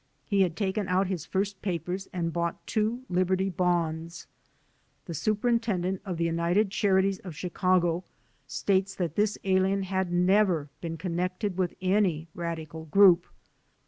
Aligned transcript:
He 0.25 0.41
had 0.41 0.55
taken 0.55 0.87
out 0.87 1.05
his 1.05 1.27
first 1.27 1.61
papers 1.61 2.07
and 2.11 2.33
bought 2.33 2.65
two 2.65 3.03
Liberty 3.07 3.51
Bonds. 3.51 4.25
The 5.05 5.13
Super 5.13 5.47
intendent 5.47 5.99
of 6.03 6.17
the 6.17 6.23
United 6.25 6.71
Charities 6.71 7.19
of 7.19 7.35
Chicago 7.35 8.03
states 8.47 8.95
that 8.95 9.15
this 9.15 9.37
alien 9.43 9.83
had 9.83 10.11
never 10.11 10.69
been 10.81 10.97
connected 10.97 11.55
with 11.55 11.75
any 11.83 12.27
radical 12.33 12.85
group. 12.85 13.27